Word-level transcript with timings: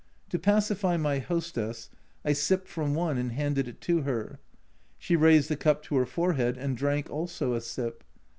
To 0.29 0.39
pacify 0.39 0.97
my 0.97 1.19
hostess 1.19 1.91
I 2.25 2.33
sipped 2.33 2.67
from 2.67 2.95
one, 2.95 3.19
and 3.19 3.33
handed 3.33 3.67
it 3.67 3.79
to 3.81 4.01
her. 4.01 4.39
She 4.97 5.15
raised 5.15 5.47
the 5.47 5.55
cup 5.55 5.83
to 5.83 5.95
her 5.97 6.07
forehead 6.07 6.57
and 6.57 6.75
drank 6.75 7.11
also 7.11 7.53
a 7.53 7.61
sip. 7.61 8.03